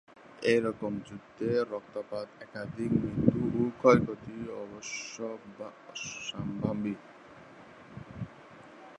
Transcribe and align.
এ 0.43 0.59
রকম 0.59 0.99
যুদ্ধে 1.07 1.63
রক্তপাত, 1.73 2.27
একাধিক 2.41 2.91
মৃত্যু 3.01 3.41
ও 3.57 3.61
ক্ষয়ক্ষতি 3.79 4.35
অবশ্যম্ভাবী। 4.63 6.95